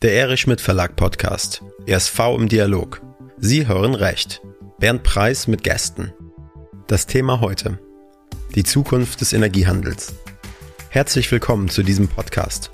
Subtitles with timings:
[0.00, 1.60] Der Erich Schmidt Verlag Podcast.
[1.86, 3.02] ESV im Dialog.
[3.36, 4.40] Sie hören Recht.
[4.78, 6.12] Bernd Preis mit Gästen.
[6.86, 7.80] Das Thema heute.
[8.54, 10.14] Die Zukunft des Energiehandels.
[10.88, 12.70] Herzlich willkommen zu diesem Podcast.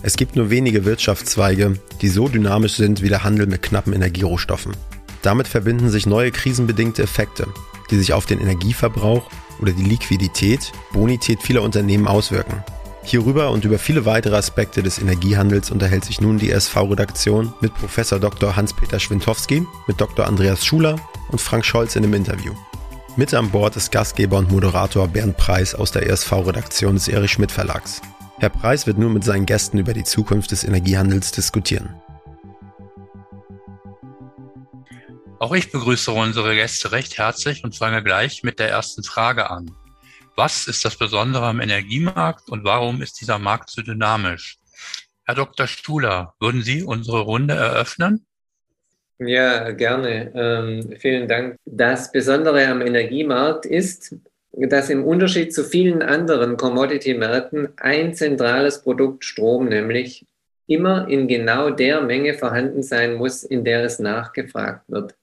[0.00, 4.74] Es gibt nur wenige Wirtschaftszweige, die so dynamisch sind wie der Handel mit knappen Energierohstoffen.
[5.20, 7.46] Damit verbinden sich neue krisenbedingte Effekte,
[7.90, 9.30] die sich auf den Energieverbrauch
[9.60, 12.64] oder die Liquidität, Bonität vieler Unternehmen auswirken.
[13.06, 18.18] Hierüber und über viele weitere Aspekte des Energiehandels unterhält sich nun die SV-Redaktion mit Professor
[18.18, 18.56] Dr.
[18.56, 20.26] Hans-Peter Schwintowski, mit Dr.
[20.26, 20.96] Andreas Schuler
[21.30, 22.52] und Frank Scholz in dem Interview.
[23.14, 27.52] Mit an Bord ist Gastgeber und Moderator Bernd Preis aus der ESV-Redaktion des Erich Schmidt
[27.52, 28.02] Verlags.
[28.38, 31.94] Herr Preis wird nun mit seinen Gästen über die Zukunft des Energiehandels diskutieren.
[35.38, 39.70] Auch ich begrüße unsere Gäste recht herzlich und fange gleich mit der ersten Frage an.
[40.38, 44.58] Was ist das Besondere am Energiemarkt und warum ist dieser Markt so dynamisch?
[45.24, 45.66] Herr Dr.
[45.66, 48.26] Stuhler, würden Sie unsere Runde eröffnen?
[49.18, 50.30] Ja, gerne.
[50.34, 51.56] Ähm, vielen Dank.
[51.64, 54.14] Das Besondere am Energiemarkt ist,
[54.52, 60.26] dass im Unterschied zu vielen anderen Commodity-Märkten ein zentrales Produkt Strom, nämlich
[60.66, 65.14] immer in genau der Menge vorhanden sein muss, in der es nachgefragt wird.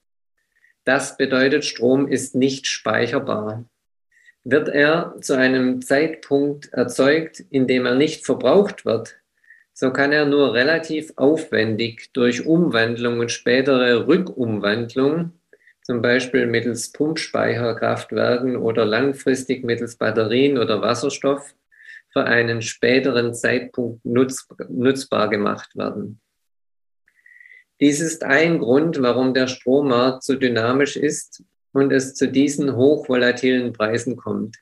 [0.82, 3.64] Das bedeutet, Strom ist nicht speicherbar.
[4.44, 9.16] Wird er zu einem Zeitpunkt erzeugt, in dem er nicht verbraucht wird,
[9.72, 15.32] so kann er nur relativ aufwendig durch Umwandlung und spätere Rückumwandlung,
[15.82, 21.54] zum Beispiel mittels Pumpspeicherkraftwerken oder langfristig mittels Batterien oder Wasserstoff,
[22.12, 26.20] für einen späteren Zeitpunkt nutz, nutzbar gemacht werden.
[27.80, 31.42] Dies ist ein Grund, warum der Strommarkt so dynamisch ist
[31.74, 34.56] und es zu diesen hochvolatilen Preisen kommt.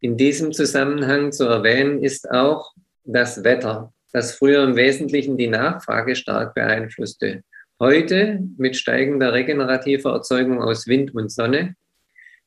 [0.00, 6.14] In diesem Zusammenhang zu erwähnen ist auch das Wetter, das früher im Wesentlichen die Nachfrage
[6.14, 7.42] stark beeinflusste.
[7.78, 11.74] Heute mit steigender regenerativer Erzeugung aus Wind und Sonne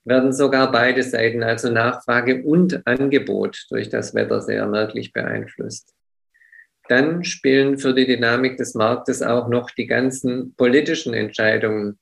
[0.06, 5.94] werden sogar beide Seiten, also Nachfrage und Angebot, durch das Wetter sehr merklich beeinflusst.
[6.90, 11.98] Dann spielen für die Dynamik des Marktes auch noch die ganzen politischen Entscheidungen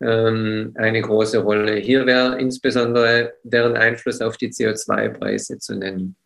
[0.00, 1.76] ähm, eine große Rolle.
[1.76, 6.16] Hier wäre insbesondere deren Einfluss auf die CO2-Preise zu nennen.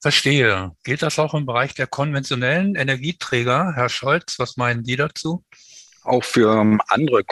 [0.00, 0.72] Verstehe.
[0.82, 3.72] Gilt das auch im Bereich der konventionellen Energieträger?
[3.76, 5.44] Herr Scholz, was meinen Sie dazu?
[6.04, 7.22] Auch für ähm, andere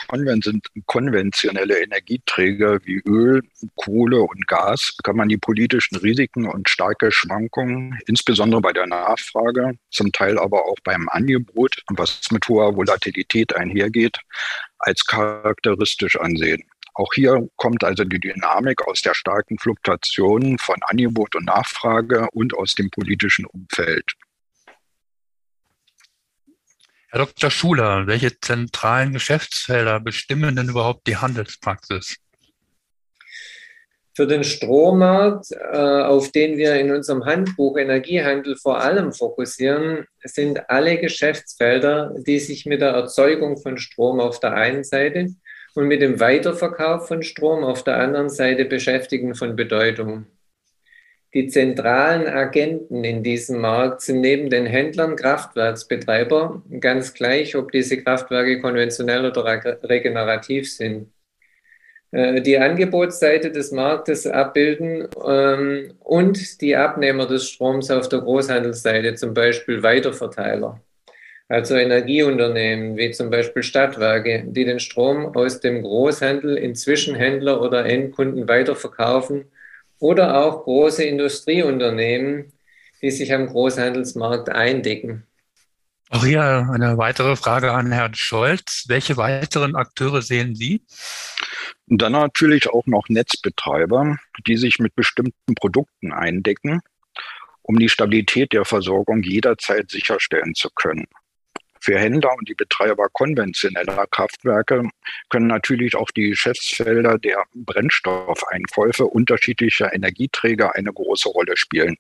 [0.87, 3.43] konventionelle Energieträger wie Öl,
[3.75, 9.73] Kohle und Gas kann man die politischen Risiken und starke Schwankungen, insbesondere bei der Nachfrage,
[9.91, 14.19] zum Teil aber auch beim Angebot, was mit hoher Volatilität einhergeht,
[14.79, 16.63] als charakteristisch ansehen.
[16.95, 22.55] Auch hier kommt also die Dynamik aus der starken Fluktuation von Angebot und Nachfrage und
[22.55, 24.13] aus dem politischen Umfeld.
[27.13, 27.51] Herr Dr.
[27.51, 32.19] Schuler, welche zentralen Geschäftsfelder bestimmen denn überhaupt die Handelspraxis?
[34.15, 40.71] Für den Strommarkt, äh, auf den wir in unserem Handbuch Energiehandel vor allem fokussieren, sind
[40.71, 45.35] alle Geschäftsfelder, die sich mit der Erzeugung von Strom auf der einen Seite
[45.75, 50.27] und mit dem Weiterverkauf von Strom auf der anderen Seite beschäftigen, von Bedeutung.
[51.33, 58.03] Die zentralen Agenten in diesem Markt sind neben den Händlern Kraftwerksbetreiber, ganz gleich, ob diese
[58.03, 59.45] Kraftwerke konventionell oder
[59.85, 61.13] regenerativ sind.
[62.11, 69.15] Äh, die Angebotsseite des Marktes abbilden ähm, und die Abnehmer des Stroms auf der Großhandelsseite,
[69.15, 70.81] zum Beispiel Weiterverteiler.
[71.49, 77.87] Also Energieunternehmen wie zum Beispiel Stadtwerke, die den Strom aus dem Großhandel in Zwischenhändler oder
[77.87, 79.47] Endkunden weiterverkaufen
[80.01, 82.53] oder auch große Industrieunternehmen,
[83.01, 85.27] die sich am Großhandelsmarkt eindecken.
[86.09, 88.87] Auch hier eine weitere Frage an Herrn Scholz.
[88.89, 90.83] Welche weiteren Akteure sehen Sie?
[91.89, 94.17] Und dann natürlich auch noch Netzbetreiber,
[94.47, 96.81] die sich mit bestimmten Produkten eindecken,
[97.63, 101.07] um die Stabilität der Versorgung jederzeit sicherstellen zu können.
[101.81, 104.89] Für Händler und die Betreiber konventioneller Kraftwerke
[105.31, 111.97] können natürlich auch die Geschäftsfelder der Brennstoffeinkäufe unterschiedlicher Energieträger eine große Rolle spielen.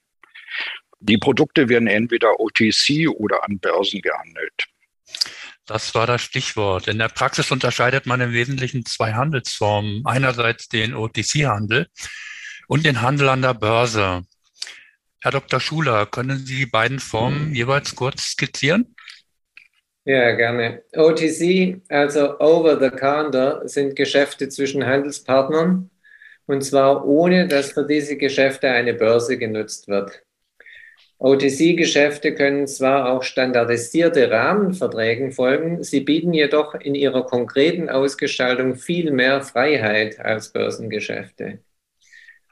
[1.00, 4.66] Die Produkte werden entweder OTC oder an Börsen gehandelt.
[5.64, 6.88] Das war das Stichwort.
[6.88, 10.02] In der Praxis unterscheidet man im Wesentlichen zwei Handelsformen.
[10.04, 11.86] Einerseits den OTC-Handel
[12.66, 14.24] und den Handel an der Börse.
[15.22, 15.60] Herr Dr.
[15.60, 18.94] Schuler, können Sie die beiden Formen jeweils kurz skizzieren?
[20.04, 20.82] Ja, gerne.
[20.96, 25.90] OTC, also Over the Counter, sind Geschäfte zwischen Handelspartnern
[26.46, 30.22] und zwar ohne, dass für diese Geschäfte eine Börse genutzt wird.
[31.18, 39.12] OTC-Geschäfte können zwar auch standardisierte Rahmenverträgen folgen, sie bieten jedoch in ihrer konkreten Ausgestaltung viel
[39.12, 41.58] mehr Freiheit als Börsengeschäfte.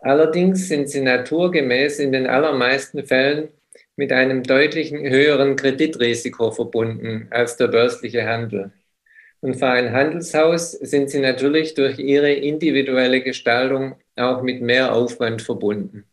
[0.01, 3.49] Allerdings sind sie naturgemäß in den allermeisten Fällen
[3.99, 8.71] mit einem deutlichen höheren Kreditrisiko verbunden als der börsliche Handel.
[9.41, 15.43] Und für ein Handelshaus sind sie natürlich durch ihre individuelle Gestaltung auch mit mehr Aufwand
[15.43, 16.05] verbunden.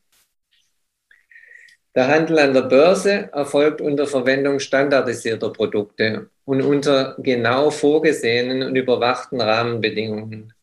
[1.93, 8.75] Der Handel an der Börse erfolgt unter Verwendung standardisierter Produkte und unter genau vorgesehenen und
[8.75, 10.53] überwachten Rahmenbedingungen.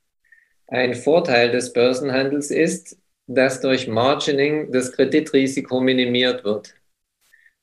[0.66, 2.98] Ein Vorteil des Börsenhandels ist,
[3.28, 6.74] dass durch Margining das Kreditrisiko minimiert wird.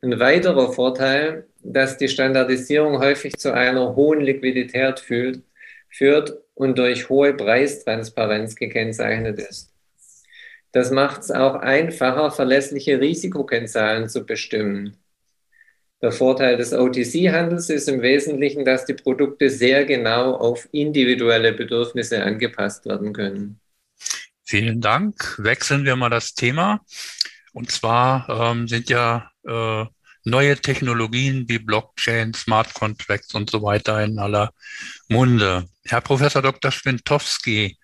[0.01, 5.41] Ein weiterer Vorteil, dass die Standardisierung häufig zu einer hohen Liquidität führt,
[5.89, 9.73] führt und durch hohe Preistransparenz gekennzeichnet ist.
[10.71, 14.95] Das macht es auch einfacher, verlässliche Risikokennzahlen zu bestimmen.
[16.01, 22.23] Der Vorteil des OTC-Handels ist im Wesentlichen, dass die Produkte sehr genau auf individuelle Bedürfnisse
[22.23, 23.59] angepasst werden können.
[24.45, 25.35] Vielen Dank.
[25.39, 26.85] Wechseln wir mal das Thema.
[27.51, 29.85] Und zwar ähm, sind ja äh,
[30.25, 34.51] neue Technologien wie Blockchain, Smart Contracts und so weiter in aller
[35.07, 35.65] Munde.
[35.85, 36.71] Herr Professor Dr.
[36.71, 37.77] Schwintowski,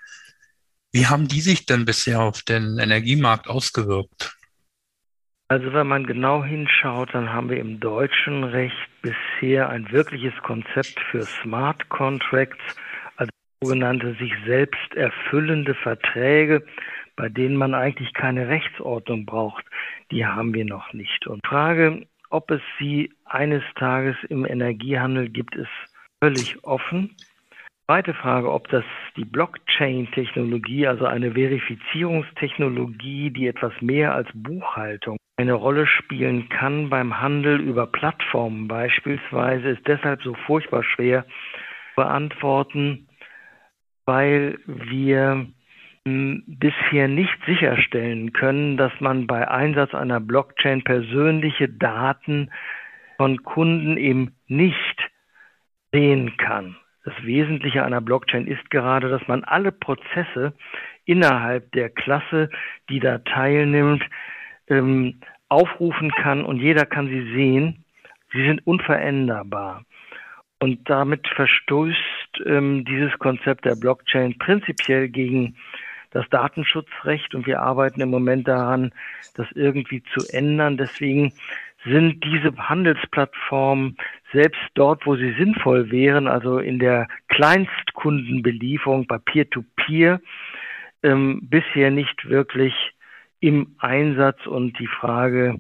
[0.92, 4.36] wie haben die sich denn bisher auf den Energiemarkt ausgewirkt?
[5.48, 11.00] Also wenn man genau hinschaut, dann haben wir im deutschen Recht bisher ein wirkliches Konzept
[11.12, 12.63] für Smart Contracts,
[13.18, 13.30] also
[13.62, 16.66] sogenannte sich selbst erfüllende Verträge,
[17.15, 19.65] bei denen man eigentlich keine Rechtsordnung braucht.
[20.12, 21.27] Die haben wir noch nicht.
[21.27, 25.69] Und Frage, ob es sie eines Tages im Energiehandel gibt, ist
[26.21, 27.15] völlig offen.
[27.85, 28.83] Zweite Frage, ob das
[29.15, 37.19] die Blockchain-Technologie, also eine Verifizierungstechnologie, die etwas mehr als Buchhaltung eine Rolle spielen kann beim
[37.19, 41.25] Handel über Plattformen beispielsweise, ist deshalb so furchtbar schwer
[41.95, 43.07] beantworten,
[44.06, 45.45] weil wir
[46.06, 52.52] bisher nicht sicherstellen können, dass man bei Einsatz einer Blockchain persönliche Daten
[53.18, 55.10] von Kunden eben nicht
[55.92, 56.75] sehen kann.
[57.06, 60.54] Das Wesentliche einer Blockchain ist gerade, dass man alle Prozesse
[61.06, 62.50] innerhalb der Klasse,
[62.90, 64.04] die da teilnimmt,
[64.68, 65.19] ähm,
[65.50, 67.86] aufrufen kann und jeder kann sie sehen.
[68.31, 69.86] Sie sind unveränderbar.
[70.60, 75.56] Und damit verstößt ähm, dieses Konzept der Blockchain prinzipiell gegen
[76.15, 78.91] das Datenschutzrecht und wir arbeiten im Moment daran,
[79.35, 80.77] das irgendwie zu ändern.
[80.77, 81.33] Deswegen
[81.83, 83.97] sind diese Handelsplattformen
[84.31, 90.21] selbst dort, wo sie sinnvoll wären, also in der Kleinstkundenbelieferung bei Peer-to-Peer, -Peer,
[91.03, 92.73] ähm, bisher nicht wirklich
[93.41, 95.59] im Einsatz und die Frage,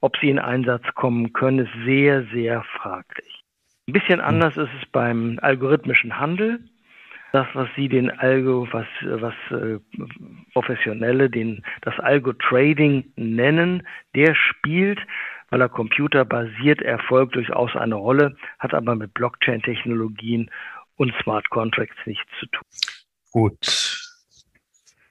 [0.00, 3.42] ob sie in Einsatz kommen können, ist sehr, sehr fraglich.
[3.88, 4.24] Ein bisschen hm.
[4.24, 6.60] anders ist es beim algorithmischen Handel.
[7.32, 9.78] Das, was Sie den Algo, was, was äh,
[10.52, 15.00] Professionelle den, das Algo-Trading nennen, der spielt
[15.50, 20.50] weil er computerbasiert erfolgt, durchaus eine Rolle, hat aber mit Blockchain-Technologien
[20.96, 22.62] und Smart Contracts nichts zu tun.
[23.32, 23.95] Gut.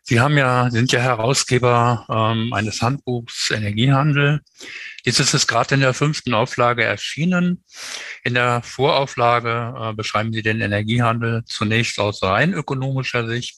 [0.07, 4.41] Sie haben ja, sind ja Herausgeber ähm, eines Handbuchs Energiehandel.
[5.03, 7.63] Dieses ist gerade in der fünften Auflage erschienen.
[8.23, 13.57] In der Vorauflage äh, beschreiben Sie den Energiehandel zunächst aus rein ökonomischer Sicht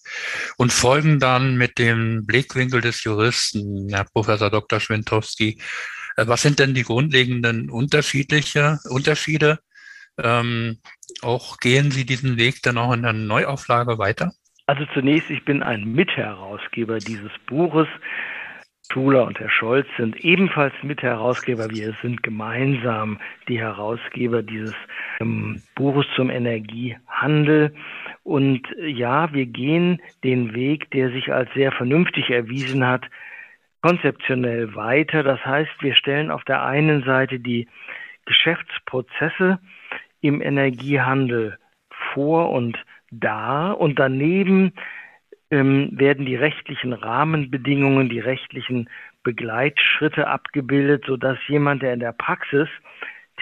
[0.55, 4.79] und folgen dann mit dem Blickwinkel des Juristen, Herr Professor Dr.
[4.79, 5.61] Schwintowski,
[6.15, 9.59] äh, was sind denn die grundlegenden unterschiedliche Unterschiede?
[10.17, 10.79] Ähm,
[11.21, 14.31] auch gehen Sie diesen Weg dann auch in der Neuauflage weiter?
[14.67, 17.87] Also zunächst, ich bin ein Mitherausgeber dieses Buches.
[18.91, 21.69] Schuler und Herr Scholz sind ebenfalls Mitherausgeber.
[21.69, 24.75] Wir sind gemeinsam die Herausgeber dieses
[25.21, 27.73] ähm, Buches zum Energiehandel.
[28.23, 33.05] Und ja, wir gehen den Weg, der sich als sehr vernünftig erwiesen hat,
[33.81, 35.23] konzeptionell weiter.
[35.23, 37.69] Das heißt, wir stellen auf der einen Seite die
[38.25, 39.59] Geschäftsprozesse
[40.19, 41.57] im Energiehandel
[42.13, 42.77] vor und
[43.11, 44.73] dar und daneben
[45.49, 48.89] ähm, werden die rechtlichen Rahmenbedingungen, die rechtlichen
[49.23, 52.67] Begleitschritte abgebildet, sodass jemand, der in der Praxis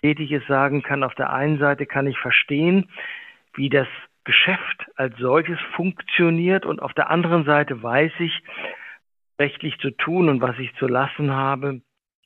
[0.02, 2.90] tätig ist, sagen kann, auf der einen Seite kann ich verstehen,
[3.56, 3.88] wie das
[4.24, 8.44] Geschäft als solches funktioniert und auf der anderen Seite weiß ich,
[9.40, 11.82] rechtlich zu tun und was ich zu lassen habe.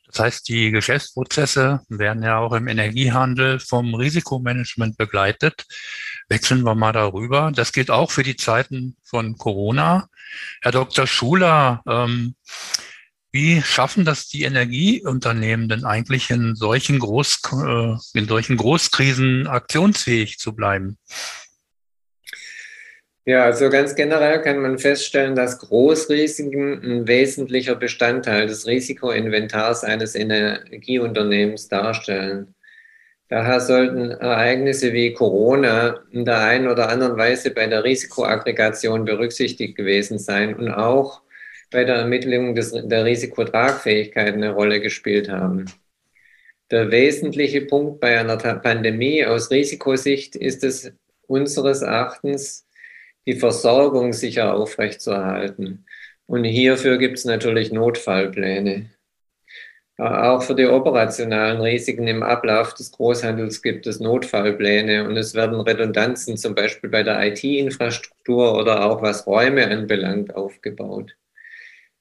[0.07, 5.65] Das heißt, die Geschäftsprozesse werden ja auch im Energiehandel vom Risikomanagement begleitet.
[6.29, 7.51] Wechseln wir mal darüber.
[7.53, 10.09] Das gilt auch für die Zeiten von Corona.
[10.61, 11.07] Herr Dr.
[11.07, 12.35] Schuler, ähm,
[13.31, 20.39] Wie schaffen das die Energieunternehmen denn eigentlich in solchen, Groß, äh, in solchen Großkrisen aktionsfähig
[20.39, 20.97] zu bleiben?
[23.25, 30.15] Ja, also ganz generell kann man feststellen, dass Großrisiken ein wesentlicher Bestandteil des Risikoinventars eines
[30.15, 32.55] Energieunternehmens darstellen.
[33.29, 39.75] Daher sollten Ereignisse wie Corona in der einen oder anderen Weise bei der Risikoaggregation berücksichtigt
[39.75, 41.21] gewesen sein und auch
[41.71, 45.65] bei der Ermittlung des, der Risikotragfähigkeit eine Rolle gespielt haben.
[46.71, 50.91] Der wesentliche Punkt bei einer Pandemie aus Risikosicht ist es
[51.27, 52.67] unseres Erachtens,
[53.27, 55.85] die Versorgung sicher aufrechtzuerhalten.
[56.25, 58.89] Und hierfür gibt es natürlich Notfallpläne.
[59.99, 65.59] Auch für die operationalen Risiken im Ablauf des Großhandels gibt es Notfallpläne und es werden
[65.59, 71.17] Redundanzen zum Beispiel bei der IT-Infrastruktur oder auch was Räume anbelangt aufgebaut.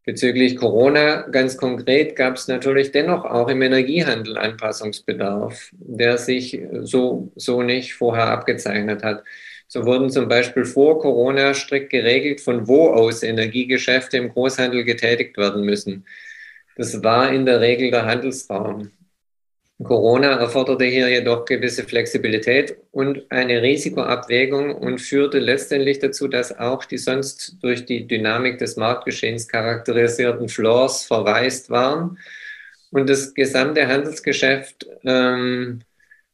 [0.05, 7.33] Bezüglich Corona ganz konkret gab es natürlich dennoch auch im Energiehandel Anpassungsbedarf, der sich so,
[7.35, 9.25] so nicht vorher abgezeichnet hat.
[9.67, 15.37] So wurden zum Beispiel vor Corona strikt geregelt, von wo aus Energiegeschäfte im Großhandel getätigt
[15.37, 16.07] werden müssen.
[16.79, 18.93] Das war in der Regel der Handelsraum.
[19.83, 26.85] Corona erforderte hier jedoch gewisse Flexibilität und eine Risikoabwägung und führte letztendlich dazu, dass auch
[26.85, 32.19] die sonst durch die Dynamik des Marktgeschehens charakterisierten Floors verwaist waren
[32.93, 35.81] und das gesamte Handelsgeschäft ähm,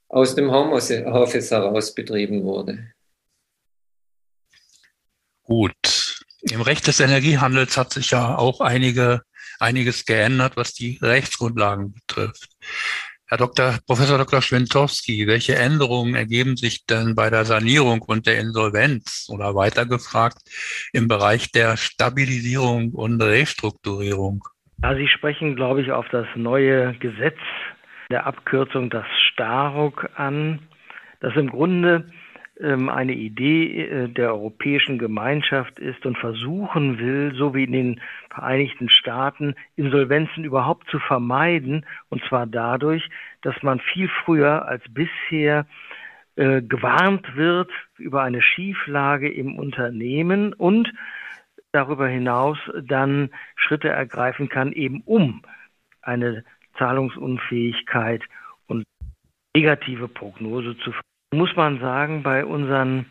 [0.08, 2.90] aus dem Homeoffice heraus betrieben wurde.
[5.42, 6.20] Gut.
[6.42, 9.22] Im Recht des Energiehandels hat sich ja auch einige
[9.64, 12.50] einiges geändert, was die Rechtsgrundlagen betrifft.
[13.26, 13.78] Herr Dr.
[13.86, 14.42] Professor Dr.
[14.42, 20.38] Schwentowski, welche Änderungen ergeben sich denn bei der Sanierung und der Insolvenz oder weiter gefragt
[20.92, 24.44] im Bereich der Stabilisierung und Restrukturierung?
[24.82, 27.38] Ja, Sie sprechen, glaube ich, auf das neue Gesetz
[28.10, 30.60] der Abkürzung, das Staruk, an,
[31.20, 32.12] das im Grunde
[32.60, 38.88] eine Idee äh, der Europäischen Gemeinschaft ist und versuchen will, so wie in den Vereinigten
[38.88, 41.84] Staaten, Insolvenzen überhaupt zu vermeiden.
[42.10, 43.08] Und zwar dadurch,
[43.42, 45.66] dass man viel früher als bisher
[46.36, 50.92] äh, gewarnt wird über eine Schieflage im Unternehmen und
[51.72, 55.42] darüber hinaus dann Schritte ergreifen kann, eben um
[56.02, 56.44] eine
[56.78, 58.22] Zahlungsunfähigkeit
[58.68, 58.84] und
[59.56, 63.06] negative Prognose zu vermeiden muss man sagen, bei unseren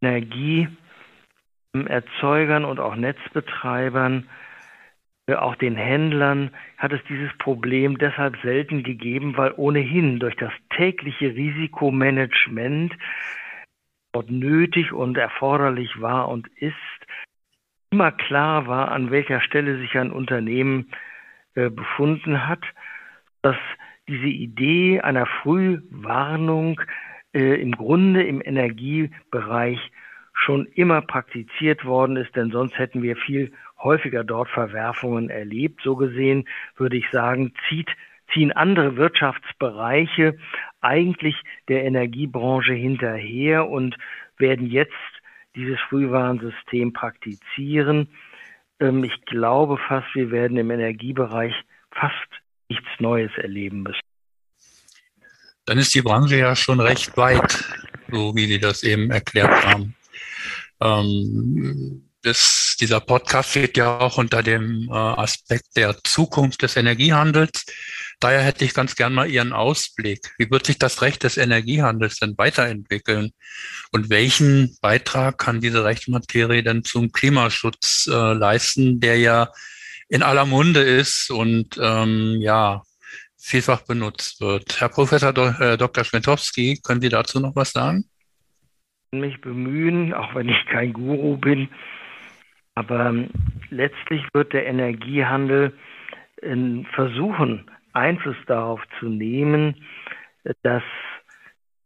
[0.00, 4.26] Energieerzeugern und auch Netzbetreibern,
[5.26, 10.52] äh, auch den Händlern, hat es dieses Problem deshalb selten gegeben, weil ohnehin durch das
[10.76, 12.94] tägliche Risikomanagement
[14.12, 16.74] dort nötig und erforderlich war und ist,
[17.90, 20.90] immer klar war, an welcher Stelle sich ein Unternehmen
[21.54, 22.62] äh, befunden hat,
[23.42, 23.56] dass
[24.08, 26.80] diese Idee einer Frühwarnung
[27.34, 29.78] äh, im Grunde im Energiebereich
[30.32, 35.80] schon immer praktiziert worden ist, denn sonst hätten wir viel häufiger dort Verwerfungen erlebt.
[35.82, 37.90] So gesehen würde ich sagen, zieht,
[38.32, 40.36] ziehen andere Wirtschaftsbereiche
[40.80, 41.36] eigentlich
[41.68, 43.96] der Energiebranche hinterher und
[44.38, 44.92] werden jetzt
[45.54, 48.08] dieses Frühwarnsystem praktizieren.
[48.80, 51.54] Ähm, ich glaube fast, wir werden im Energiebereich
[51.92, 52.28] fast
[52.68, 54.13] nichts Neues erleben müssen
[55.66, 57.64] dann ist die Branche ja schon recht weit,
[58.10, 59.94] so wie Sie das eben erklärt haben.
[60.80, 67.66] Ähm, das, dieser Podcast steht ja auch unter dem äh, Aspekt der Zukunft des Energiehandels.
[68.20, 70.32] Daher hätte ich ganz gern mal Ihren Ausblick.
[70.38, 73.32] Wie wird sich das Recht des Energiehandels denn weiterentwickeln?
[73.92, 79.52] Und welchen Beitrag kann diese Rechtsmaterie denn zum Klimaschutz äh, leisten, der ja
[80.08, 82.82] in aller Munde ist und ähm, ja
[83.44, 84.80] vielfach benutzt wird.
[84.80, 85.60] Herr Professor Dr.
[85.60, 88.04] Äh, Schwentowski, können Sie dazu noch was sagen?
[89.12, 91.68] Mich bemühen, auch wenn ich kein Guru bin,
[92.74, 93.28] aber ähm,
[93.70, 95.72] letztlich wird der Energiehandel
[96.94, 99.76] versuchen, Einfluss darauf zu nehmen,
[100.62, 100.82] dass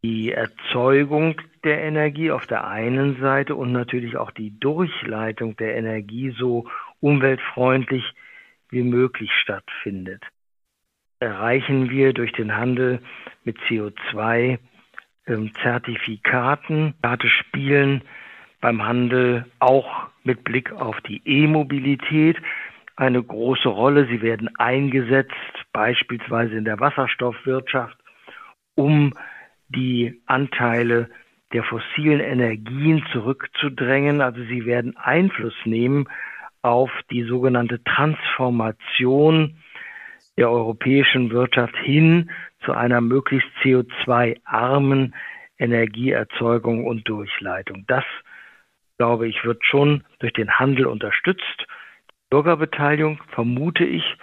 [0.03, 6.35] die Erzeugung der Energie auf der einen Seite und natürlich auch die Durchleitung der Energie
[6.37, 6.67] so
[6.99, 8.03] umweltfreundlich
[8.69, 10.23] wie möglich stattfindet
[11.19, 12.99] erreichen wir durch den Handel
[13.43, 14.57] mit CO2
[15.27, 16.93] ähm, Zertifikaten.
[17.01, 18.03] Karte spielen
[18.61, 22.37] beim Handel auch mit Blick auf die E-Mobilität
[22.95, 24.07] eine große Rolle.
[24.07, 25.33] Sie werden eingesetzt,
[25.71, 27.97] beispielsweise in der Wasserstoffwirtschaft,
[28.75, 29.13] um
[29.69, 31.09] die Anteile
[31.53, 34.21] der fossilen Energien zurückzudrängen.
[34.21, 36.07] Also sie werden Einfluss nehmen
[36.61, 39.57] auf die sogenannte Transformation
[40.39, 42.31] der europäischen Wirtschaft hin
[42.63, 45.13] zu einer möglichst CO2-armen
[45.57, 47.83] Energieerzeugung und Durchleitung.
[47.87, 48.05] Das,
[48.97, 51.43] glaube ich, wird schon durch den Handel unterstützt.
[52.07, 54.15] Die Bürgerbeteiligung, vermute ich,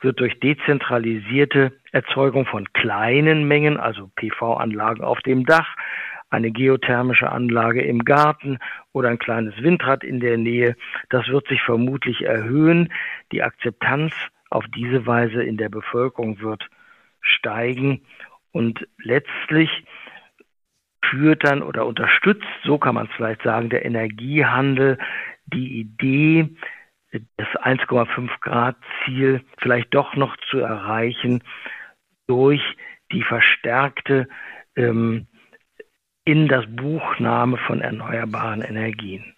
[0.00, 5.76] wird durch dezentralisierte Erzeugung von kleinen Mengen, also PV-Anlagen auf dem Dach,
[6.30, 8.58] eine geothermische Anlage im Garten
[8.92, 10.76] oder ein kleines Windrad in der Nähe,
[11.10, 12.90] das wird sich vermutlich erhöhen.
[13.32, 14.14] Die Akzeptanz
[14.50, 16.68] auf diese Weise in der Bevölkerung wird
[17.20, 18.02] steigen
[18.52, 19.70] und letztlich
[21.04, 24.98] führt dann oder unterstützt, so kann man es vielleicht sagen, der Energiehandel
[25.46, 26.50] die Idee,
[27.36, 31.42] das 1,5 Grad Ziel vielleicht doch noch zu erreichen
[32.26, 32.62] durch
[33.12, 34.28] die verstärkte
[34.76, 35.26] ähm,
[36.24, 39.34] in das Buchnahme von erneuerbaren Energien.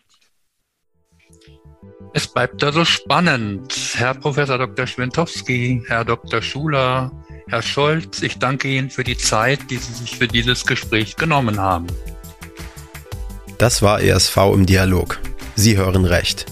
[2.12, 3.72] Es bleibt also spannend.
[3.94, 4.86] Herr Professor Dr.
[4.86, 6.42] Schwentowski, Herr Dr.
[6.42, 7.12] Schuler,
[7.48, 11.60] Herr Scholz, ich danke Ihnen für die Zeit, die Sie sich für dieses Gespräch genommen
[11.60, 11.86] haben.
[13.58, 15.20] Das war ESV im Dialog.
[15.54, 16.46] Sie hören recht.